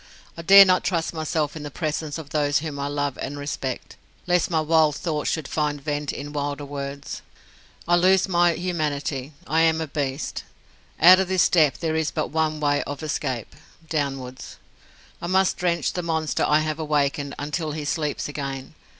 [0.35, 3.97] I dare not trust myself in the presence of those whom I love and respect,
[4.25, 7.21] lest my wild thoughts should find vent in wilder words.
[7.87, 9.31] I lose my humanity.
[9.45, 10.43] I am a beast.
[10.99, 13.55] Out of this depth there is but one way of escape.
[13.87, 14.57] Downwards.
[15.21, 18.73] I must drench the monster I have awakened until he sleeps again.